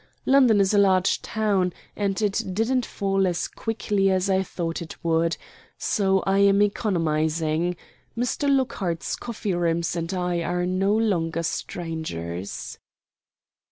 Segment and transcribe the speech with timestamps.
[0.25, 4.95] London is a large town, and it didn't fall as quickly as I thought it
[5.03, 5.37] would.
[5.77, 7.75] So I am economizing.
[8.17, 8.49] Mr.
[8.49, 12.79] Lockhart's Coffee Rooms and I are no longer strangers."